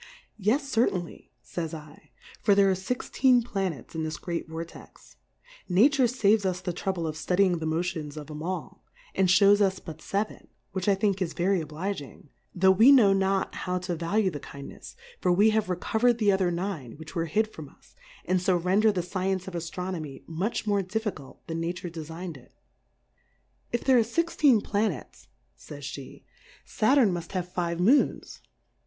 Yes 0.39 0.67
certainly, 0.67 1.31
fays 1.43 1.75
/, 2.11 2.41
for 2.41 2.55
there 2.55 2.71
are 2.71 2.73
fixteen 2.73 3.43
Planets 3.43 3.93
in 3.93 4.03
this 4.03 4.17
great 4.17 4.47
Vortex: 4.47 5.15
Nature 5.69 6.05
faves 6.05 6.43
us 6.43 6.59
the 6.59 6.73
trouble 6.73 7.05
of 7.05 7.15
ftudying^ 7.15 7.59
the 7.59 7.67
Motions 7.67 8.17
of 8.17 8.27
'em 8.31 8.41
all, 8.41 8.83
and 9.13 9.27
fliows 9.27 9.61
US' 9.61 9.77
but 9.77 10.01
Seven, 10.01 10.47
which 10.71 10.87
I 10.89 10.95
think 10.95 11.21
is 11.21 11.33
very 11.33 11.61
ob 11.61 11.69
liging, 11.69 12.29
tho' 12.55 12.71
we 12.71 12.91
know 12.91 13.13
not 13.13 13.53
how 13.53 13.77
to 13.77 13.95
va 13.95 14.15
lue 14.17 14.31
the 14.31 14.39
Kindnefs, 14.39 14.95
for 15.19 15.31
we 15.31 15.51
have 15.51 15.67
reco 15.67 15.99
verM 15.99 16.17
the 16.17 16.31
other 16.31 16.49
Nine 16.49 16.93
which 16.93 17.13
were 17.13 17.27
hid^ 17.27 17.53
from 17.53 17.69
us, 17.69 17.95
and 18.25 18.41
fo 18.41 18.55
render 18.55 18.91
the 18.91 19.03
Science 19.03 19.47
of 19.47 19.53
Aitronomy 19.53 20.23
much 20.25 20.65
more 20.65 20.81
Difficult 20.81 21.45
than 21.45 21.59
Nature 21.59 21.91
defign'd 21.91 22.37
it. 22.37 22.55
If 23.71 23.83
there 23.83 23.99
are 23.99 24.03
fixteen 24.03 24.61
VhnetSy 24.61 25.27
fays 25.55 25.85
JI;e^ 25.91 26.23
Saturn 26.65 27.11
muft 27.13 27.33
have 27.33 27.47
five 27.53 27.79
Moons. 27.79 28.41